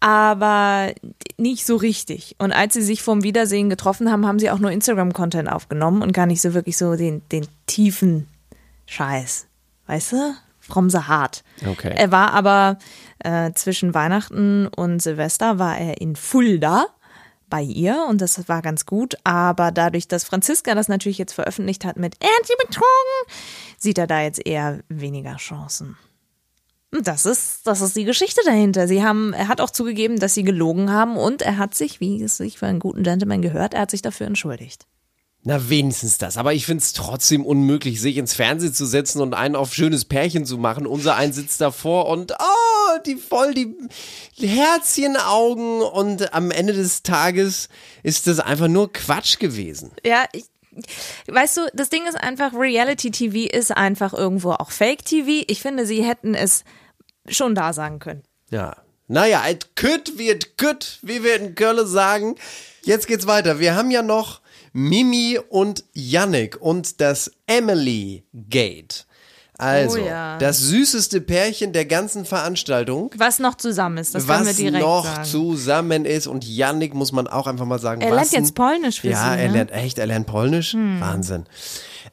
[0.00, 0.92] aber
[1.38, 2.36] nicht so richtig.
[2.38, 6.12] Und als sie sich vorm Wiedersehen getroffen haben, haben sie auch nur Instagram-Content aufgenommen und
[6.12, 8.28] gar nicht so wirklich so den, den tiefen
[8.86, 9.46] Scheiß.
[9.86, 10.34] Weißt du?
[10.60, 11.44] From the heart.
[11.64, 11.94] Okay.
[11.96, 12.78] Er war aber
[13.20, 16.86] äh, zwischen Weihnachten und Silvester war er in Fulda
[17.48, 19.16] bei ihr und das war ganz gut.
[19.24, 23.36] Aber dadurch, dass Franziska das natürlich jetzt veröffentlicht hat mit Er hat sie betrogen,
[23.78, 25.96] sieht er da jetzt eher weniger Chancen.
[26.92, 28.88] Das ist, das ist die Geschichte dahinter.
[28.88, 32.22] Sie haben, er hat auch zugegeben, dass sie gelogen haben und er hat sich, wie
[32.22, 34.86] es sich für einen guten Gentleman gehört, er hat sich dafür entschuldigt.
[35.48, 36.38] Na, wenigstens das.
[36.38, 40.44] Aber ich find's trotzdem unmöglich, sich ins Fernsehen zu setzen und einen auf schönes Pärchen
[40.44, 40.88] zu machen.
[40.88, 43.76] Unser ein sitzt davor und oh, die voll die
[44.40, 47.68] Herzchenaugen und am Ende des Tages
[48.02, 49.92] ist das einfach nur Quatsch gewesen.
[50.04, 50.46] Ja, ich,
[51.28, 55.44] weißt du, das Ding ist einfach, Reality TV ist einfach irgendwo auch Fake TV.
[55.46, 56.64] Ich finde, sie hätten es
[57.28, 58.24] schon da sagen können.
[58.50, 58.74] Ja.
[59.06, 62.34] Naja, et kütt wird kütt, wie wir in Köln sagen.
[62.82, 63.60] Jetzt geht's weiter.
[63.60, 64.40] Wir haben ja noch
[64.78, 69.06] Mimi und Yannick und das Emily Gate.
[69.56, 70.36] Also, Oh ja.
[70.36, 73.10] das süßeste Pärchen der ganzen Veranstaltung.
[73.16, 75.24] Was noch zusammen ist, das können wir was direkt noch sagen.
[75.24, 78.02] zusammen ist und Yannick muss man auch einfach mal sagen.
[78.02, 79.54] Er was lernt jetzt Polnisch für Ja, sie, er ne?
[79.54, 80.74] lernt echt, er lernt Polnisch.
[80.74, 81.00] Hm.
[81.00, 81.46] Wahnsinn.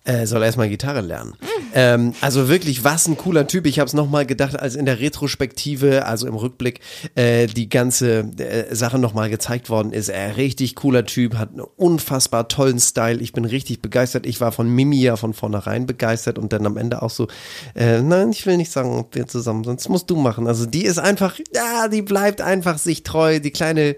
[0.04, 1.36] Äh, soll erstmal Gitarre lernen.
[1.40, 1.64] Hm.
[1.74, 3.66] Ähm, also wirklich, was ein cooler Typ.
[3.66, 6.80] Ich habe es nochmal gedacht, als in der Retrospektive, also im Rückblick,
[7.16, 10.10] äh, die ganze äh, Sache nochmal gezeigt worden ist.
[10.10, 13.20] Er richtig cooler Typ, hat einen unfassbar tollen Style.
[13.20, 14.26] Ich bin richtig begeistert.
[14.26, 17.28] Ich war von Mimi ja von vornherein begeistert und dann am Ende auch so,
[17.76, 19.80] äh, nein, ich will nicht sagen, ob wir zusammen sind.
[19.80, 20.48] Das musst du machen.
[20.48, 23.40] Also die ist einfach, ja, die bleibt einfach sich treu.
[23.40, 23.96] Die kleine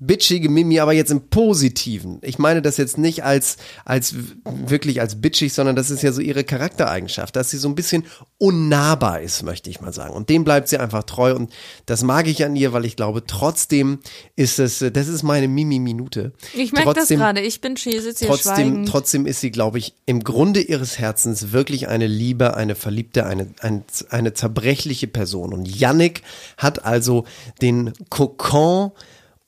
[0.00, 2.18] bitchige Mimi, aber jetzt im Positiven.
[2.22, 6.22] Ich meine das jetzt nicht als, als wirklich als bitchig, sondern das ist ja so
[6.22, 8.04] ihre Charaktereigenschaft, dass sie so ein bisschen
[8.38, 10.14] unnahbar ist, möchte ich mal sagen.
[10.14, 11.52] Und dem bleibt sie einfach treu und
[11.84, 13.98] das mag ich an ihr, weil ich glaube, trotzdem
[14.36, 16.32] ist es, das ist meine Mimi-Minute.
[16.54, 17.42] Ich merke das gerade.
[17.42, 18.88] Ich bin schier, sitze hier Trotzdem, schweigend.
[18.88, 23.48] trotzdem ist sie, glaube ich, im Grunde ihres Herzens wirklich eine Liebe, eine Verliebte, eine,
[23.60, 25.52] eine, eine zerbrechliche Person.
[25.52, 26.22] Und Yannick
[26.56, 27.26] hat also
[27.60, 28.92] den Kokon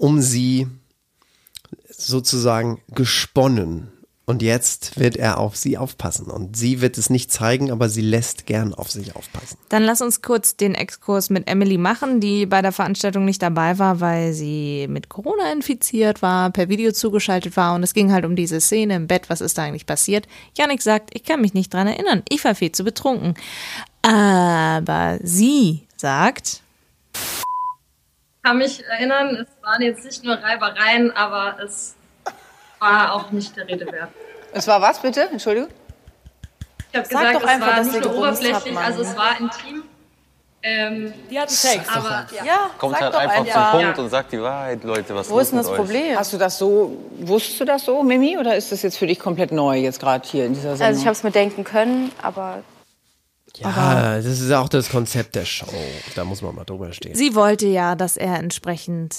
[0.03, 0.67] um sie
[1.88, 3.93] sozusagen gesponnen.
[4.25, 6.27] Und jetzt wird er auf sie aufpassen.
[6.27, 9.59] Und sie wird es nicht zeigen, aber sie lässt gern auf sich aufpassen.
[9.69, 13.79] Dann lass uns kurz den Exkurs mit Emily machen, die bei der Veranstaltung nicht dabei
[13.79, 18.25] war, weil sie mit Corona infiziert war, per Video zugeschaltet war und es ging halt
[18.25, 20.27] um diese Szene im Bett, was ist da eigentlich passiert.
[20.57, 23.35] Janik sagt, ich kann mich nicht dran erinnern, ich war viel zu betrunken.
[24.03, 26.62] Aber sie sagt,
[28.42, 31.94] kann mich erinnern, es waren jetzt nicht nur Reibereien, aber es
[32.78, 34.11] war auch nicht der Rede wert.
[34.52, 35.28] Es war was bitte?
[35.31, 35.70] Entschuldigung.
[36.90, 38.85] Ich habe Sag gesagt, doch es einfach, war dass nicht nur oberflächlich, habt, Mann.
[38.85, 39.85] also es war intim.
[40.64, 41.88] Ähm, die hatten Sex.
[41.88, 43.72] aber Ja, Kommt sag halt doch einfach einfach.
[43.72, 45.76] zum Punkt und sagt die Wahrheit, Leute, was Wo ist denn das euch?
[45.76, 46.16] Problem?
[46.16, 49.18] Hast du das so, wusstest du das so, Mimi, oder ist das jetzt für dich
[49.18, 50.87] komplett neu jetzt gerade hier in dieser Sendung?
[50.87, 52.62] Also ich habe es mir denken können, aber
[53.59, 55.67] Ja, das ist auch das Konzept der Show.
[56.15, 57.15] Da muss man mal drüber stehen.
[57.15, 59.17] sie wollte ja, dass er entsprechend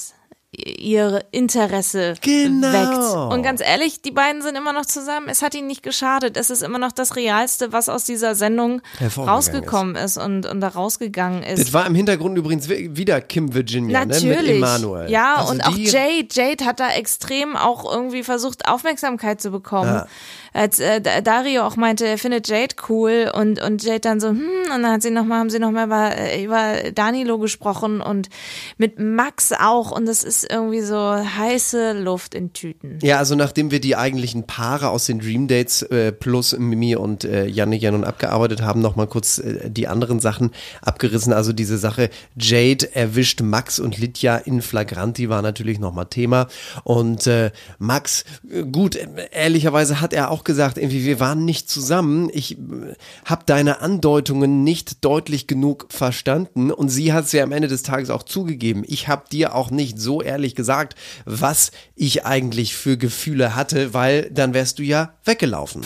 [0.56, 2.72] ihr Interesse Genau.
[2.72, 3.34] weckt.
[3.34, 5.28] Und ganz ehrlich, die beiden sind immer noch zusammen.
[5.30, 6.38] Es hat ihnen nicht geschadet.
[6.38, 8.82] Es ist immer noch das Realste, was aus dieser Sendung
[9.18, 10.18] rausgekommen ist.
[10.18, 11.60] und, und da rausgegangen ist.
[11.62, 14.06] Das war im Hintergrund übrigens wi- wieder Kim Virginia, ne?
[14.14, 14.58] Mit Natürlich.
[14.58, 15.10] Emanuel.
[15.10, 16.28] Ja, Also und auch Jade.
[16.32, 19.90] Jade hat da extrem auch irgendwie versucht, Aufmerksamkeit zu bekommen.
[19.94, 20.08] Ja.
[20.54, 24.28] Als äh, Da- Dario auch meinte, er findet Jade cool und, und Jade dann so,
[24.30, 28.02] hm, und dann hat sie noch mal, haben sie nochmal über, äh, über Danilo gesprochen
[28.02, 28.30] und
[28.78, 33.00] mit Max auch und das ist irgendwie so heiße Luft in Tüten.
[33.02, 37.24] Ja, also nachdem wir die eigentlichen Paare aus den Dream Dates äh, plus Mimi und
[37.24, 40.52] äh, Yannick ja nun abgearbeitet haben, nochmal kurz äh, die anderen Sachen
[40.82, 41.34] abgerissen.
[41.34, 46.48] Also diese Sache, Jade erwischt Max und Lydia in Flagranti war natürlich nochmal Thema.
[46.84, 48.98] Und äh, Max, äh, gut,
[49.32, 52.30] ehrlicherweise hat er auch gesagt, irgendwie, wir waren nicht zusammen.
[52.34, 56.72] Ich äh, habe deine Andeutungen nicht deutlich genug verstanden.
[56.72, 58.84] Und sie hat es ja am Ende des Tages auch zugegeben.
[58.88, 64.30] Ich habe dir auch nicht so ehrlich gesagt, was ich eigentlich für Gefühle hatte, weil
[64.32, 65.82] dann wärst du ja weggelaufen.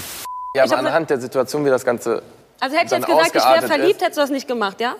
[0.55, 2.23] Ja, aber anhand der Situation, wie das Ganze.
[2.59, 4.95] Also hätte ich jetzt gesagt, ich wäre verliebt, hättest du das nicht gemacht, ja?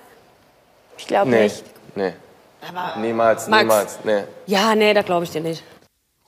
[0.98, 1.64] ich glaube Nee, nicht.
[1.96, 2.14] nee.
[3.02, 3.62] Niemals, Max.
[3.64, 4.24] niemals, nee.
[4.46, 5.64] Ja, nee, da glaube ich dir nicht.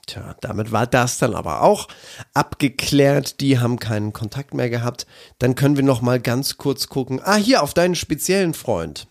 [0.06, 1.86] Tja, damit war das dann aber auch
[2.34, 3.40] abgeklärt.
[3.40, 5.06] Die haben keinen Kontakt mehr gehabt.
[5.38, 7.20] Dann können wir noch mal ganz kurz gucken.
[7.22, 9.06] Ah, hier auf deinen speziellen Freund.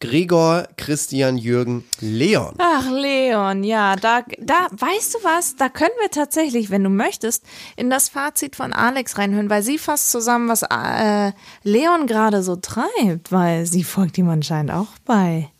[0.00, 2.54] Gregor, Christian, Jürgen, Leon.
[2.56, 7.44] Ach, Leon, ja, da, da, weißt du was, da können wir tatsächlich, wenn du möchtest,
[7.76, 11.32] in das Fazit von Alex reinhören, weil sie fasst zusammen, was äh,
[11.64, 15.50] Leon gerade so treibt, weil sie folgt ihm anscheinend auch bei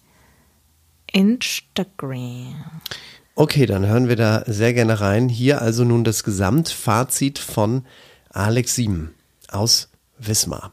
[1.12, 2.54] Instagram.
[3.34, 5.28] Okay, dann hören wir da sehr gerne rein.
[5.28, 7.84] Hier also nun das Gesamtfazit von
[8.30, 9.14] Alex Sieben
[9.50, 10.72] aus Wismar.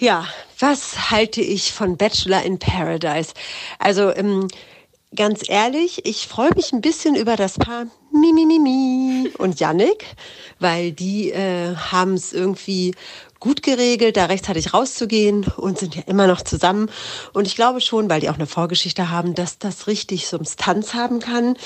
[0.00, 0.26] Ja,
[0.58, 3.34] was halte ich von Bachelor in Paradise?
[3.78, 4.48] Also, ähm,
[5.14, 10.06] ganz ehrlich, ich freue mich ein bisschen über das Paar Mimi Mimi und Yannick,
[10.58, 12.94] weil die äh, haben es irgendwie
[13.40, 16.90] gut geregelt, da rechtzeitig rauszugehen und sind ja immer noch zusammen.
[17.34, 21.20] Und ich glaube schon, weil die auch eine Vorgeschichte haben, dass das richtig Substanz haben
[21.20, 21.58] kann.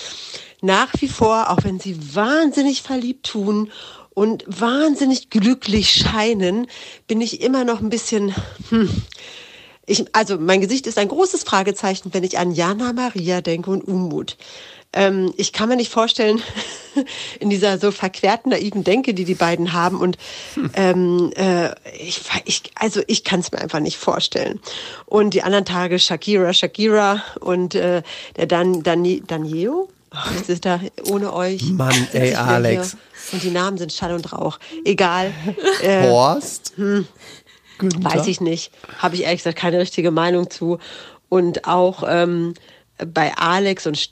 [0.61, 3.71] Nach wie vor, auch wenn sie wahnsinnig verliebt tun
[4.15, 6.67] und wahnsinnig glücklich scheinen,
[7.07, 8.35] bin ich immer noch ein bisschen,
[8.71, 8.89] hm,
[9.87, 13.87] ich, also mein Gesicht ist ein großes Fragezeichen, wenn ich an Jana Maria denke und
[13.87, 14.37] Umut.
[14.95, 16.41] Ähm, ich kann mir nicht vorstellen,
[17.41, 20.01] in dieser so verquerten, naiven Denke, die die beiden haben.
[20.01, 20.17] Und
[20.75, 24.61] ähm, äh, ich, ich, also ich kann es mir einfach nicht vorstellen.
[25.05, 28.03] Und die anderen Tage Shakira, Shakira und äh,
[28.37, 29.89] der Dan, Dani, Daniel.
[30.15, 31.63] Er ohne euch.
[31.71, 32.97] Mann, ey, Alex.
[33.33, 34.59] Und die Namen sind Schall und Rauch.
[34.85, 35.33] Egal.
[35.83, 36.73] Äh, Horst?
[36.77, 37.07] Hm,
[37.79, 38.73] weiß ich nicht.
[38.99, 40.79] Habe ich ehrlich gesagt keine richtige Meinung zu.
[41.29, 42.55] Und auch ähm,
[42.99, 44.11] bei Alex und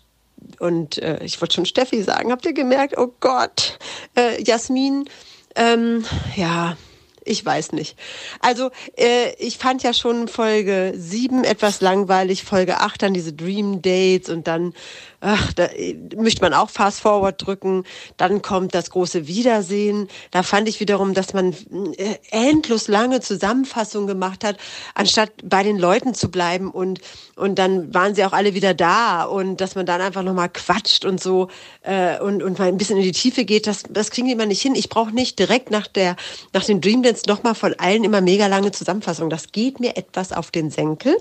[0.59, 2.99] und äh, ich wollte schon Steffi sagen, habt ihr gemerkt?
[2.99, 3.79] Oh Gott,
[4.17, 5.09] äh, Jasmin,
[5.55, 6.77] ähm, ja,
[7.25, 7.97] ich weiß nicht.
[8.41, 13.83] Also äh, ich fand ja schon Folge 7 etwas langweilig, Folge 8 dann diese Dream
[13.83, 14.75] Dates und dann
[15.23, 17.85] ach, da äh, möchte man auch Fast Forward drücken.
[18.17, 20.09] Dann kommt das große Wiedersehen.
[20.31, 21.55] Da fand ich wiederum, dass man
[21.97, 24.57] äh, endlos lange Zusammenfassungen gemacht hat,
[24.95, 27.01] anstatt bei den Leuten zu bleiben und
[27.37, 31.05] und dann waren sie auch alle wieder da und dass man dann einfach nochmal quatscht
[31.05, 31.49] und so
[31.83, 34.47] äh, und, und mal ein bisschen in die Tiefe geht, das, das kriegen die immer
[34.47, 34.75] nicht hin.
[34.75, 36.17] Ich brauche nicht direkt nach der
[36.53, 39.31] nach dem Dream Dance nochmal von allen immer mega lange Zusammenfassungen.
[39.31, 41.17] Das geht mir etwas auf den Senkel.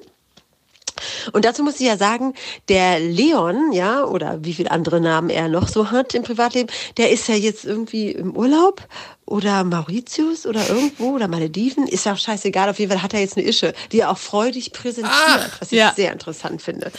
[1.34, 2.34] Und dazu muss ich ja sagen,
[2.70, 7.12] der Leon, ja, oder wie viele andere Namen er noch so hat im Privatleben, der
[7.12, 8.88] ist ja jetzt irgendwie im Urlaub
[9.32, 12.70] oder Mauritius oder irgendwo oder Malediven, ist ja auch scheißegal.
[12.70, 15.80] Auf jeden Fall hat er jetzt eine Ische, die er auch freudig präsentiert, was ich
[15.80, 15.94] ja.
[15.96, 16.92] sehr interessant finde.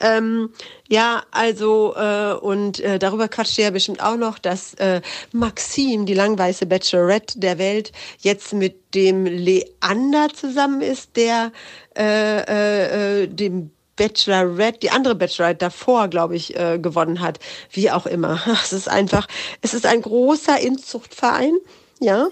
[0.00, 0.50] Ähm,
[0.88, 5.00] ja, also äh, und äh, darüber quatscht ihr ja bestimmt auch noch, dass äh,
[5.32, 11.50] Maxim, die langweiße Bachelorette der Welt, jetzt mit dem Leander zusammen ist, der
[11.96, 17.38] äh, äh, äh, dem Bachelorette, die andere Bachelorette davor, glaube ich, äh, gewonnen hat.
[17.70, 18.40] Wie auch immer.
[18.62, 19.26] Es ist einfach,
[19.60, 21.52] es ist ein großer Inzuchtverein,
[22.00, 22.28] ja,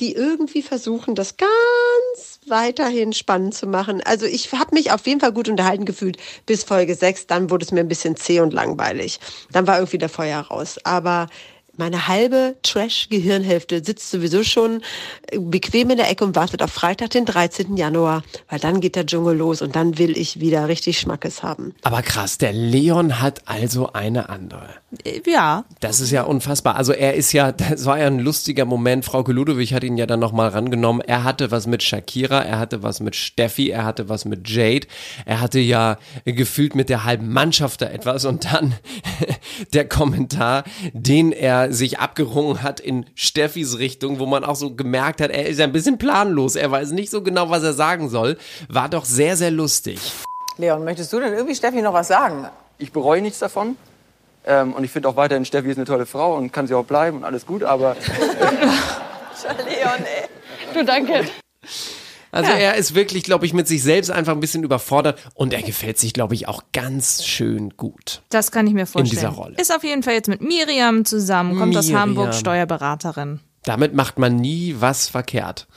[0.00, 4.02] die irgendwie versuchen, das ganz weiterhin spannend zu machen.
[4.04, 7.64] Also ich habe mich auf jeden Fall gut unterhalten gefühlt bis Folge 6, dann wurde
[7.64, 9.20] es mir ein bisschen zäh und langweilig.
[9.52, 10.78] Dann war irgendwie der Feuer raus.
[10.84, 11.28] Aber
[11.76, 14.82] meine halbe Trash-Gehirnhälfte sitzt sowieso schon
[15.36, 17.76] bequem in der Ecke und wartet auf Freitag, den 13.
[17.76, 21.74] Januar, weil dann geht der Dschungel los und dann will ich wieder richtig Schmackes haben.
[21.82, 24.81] Aber krass, der Leon hat also eine andere.
[25.26, 25.64] Ja.
[25.80, 26.76] Das ist ja unfassbar.
[26.76, 29.04] Also er ist ja, das war ja ein lustiger Moment.
[29.04, 31.00] Frau Ludowig hat ihn ja dann nochmal rangenommen.
[31.00, 34.86] Er hatte was mit Shakira, er hatte was mit Steffi, er hatte was mit Jade.
[35.24, 38.24] Er hatte ja gefühlt mit der halben Mannschaft da etwas.
[38.24, 38.74] Und dann
[39.72, 45.20] der Kommentar, den er sich abgerungen hat in Steffis Richtung, wo man auch so gemerkt
[45.20, 46.56] hat, er ist ein bisschen planlos.
[46.56, 48.36] Er weiß nicht so genau, was er sagen soll.
[48.68, 49.98] War doch sehr, sehr lustig.
[50.58, 52.46] Leon, möchtest du denn irgendwie Steffi noch was sagen?
[52.78, 53.76] Ich bereue nichts davon.
[54.44, 56.84] Ähm, und ich finde auch weiterhin, Steffi ist eine tolle Frau und kann sie auch
[56.84, 57.96] bleiben und alles gut, aber
[59.66, 60.28] Leon, ey.
[60.74, 61.24] Du, danke.
[62.30, 62.56] Also Ja.
[62.56, 65.98] er ist wirklich, glaube ich, mit sich selbst einfach ein bisschen überfordert und er gefällt
[65.98, 68.22] sich, glaube ich, auch ganz schön gut.
[68.30, 69.10] Das kann ich mir vorstellen.
[69.10, 69.56] dieser Rolle.
[69.58, 72.00] Ist auf jeden Fall jetzt mit Miriam zusammen, kommt aus Miriam.
[72.00, 73.40] Hamburg, Steuerberaterin.
[73.64, 75.68] Damit macht man nie was verkehrt.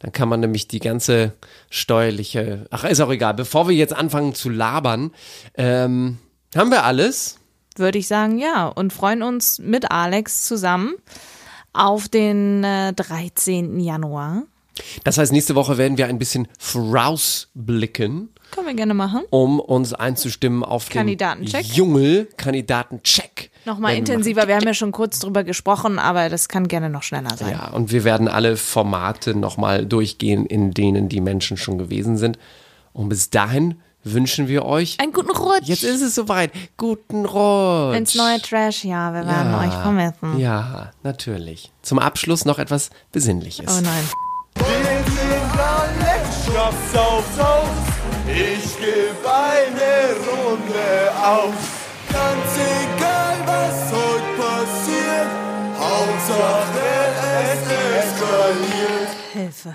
[0.00, 1.34] Dann kann man nämlich die ganze
[1.70, 3.34] steuerliche, ach ist auch egal.
[3.34, 5.12] Bevor wir jetzt anfangen zu labern,
[5.54, 6.18] ähm,
[6.56, 7.38] haben wir alles?
[7.76, 8.66] Würde ich sagen, ja.
[8.66, 10.94] Und freuen uns mit Alex zusammen
[11.72, 13.78] auf den äh, 13.
[13.80, 14.42] Januar.
[15.04, 19.22] Das heißt, nächste Woche werden wir ein bisschen vorausblicken, Können wir gerne machen.
[19.30, 21.66] um uns einzustimmen auf den Kandidatencheck.
[21.66, 23.50] Dschungel Kandidatencheck.
[23.66, 24.48] Nochmal wir intensiver.
[24.48, 27.52] Wir haben ja schon kurz drüber gesprochen, aber das kann gerne noch schneller sein.
[27.52, 32.38] Ja, und wir werden alle Formate nochmal durchgehen, in denen die Menschen schon gewesen sind.
[32.92, 34.98] Und bis dahin wünschen wir euch.
[35.00, 35.64] Einen guten Rutsch.
[35.64, 36.52] Jetzt ist es soweit.
[36.76, 37.96] Guten Rutsch.
[37.96, 40.38] Ins neue Trash, ja, wir werden euch vermissen.
[40.38, 41.70] Ja, natürlich.
[41.82, 43.66] Zum Abschluss noch etwas Besinnliches.
[43.68, 44.04] Oh nein.
[44.54, 47.68] Wir sind alle Schnaps aufs Haus.
[48.26, 51.54] Ich geb eine Runde auf.
[52.12, 55.30] Ganz egal, was heute passiert.
[55.78, 56.80] Hauptsache
[57.42, 57.62] es
[58.04, 59.10] eskaliert.
[59.32, 59.74] Hilfe.